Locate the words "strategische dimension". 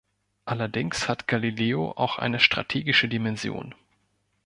2.39-3.75